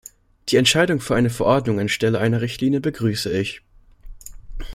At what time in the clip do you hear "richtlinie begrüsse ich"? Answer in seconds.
2.41-3.61